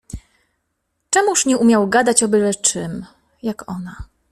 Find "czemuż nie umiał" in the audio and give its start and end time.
1.09-1.87